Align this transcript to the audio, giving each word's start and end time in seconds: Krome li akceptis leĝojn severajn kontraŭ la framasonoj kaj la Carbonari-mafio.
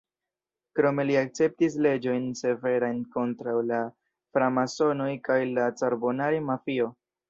Krome 0.79 1.03
li 1.09 1.17
akceptis 1.19 1.75
leĝojn 1.87 2.25
severajn 2.41 3.05
kontraŭ 3.19 3.57
la 3.69 3.85
framasonoj 4.35 5.11
kaj 5.31 5.41
la 5.57 5.73
Carbonari-mafio. 5.81 6.95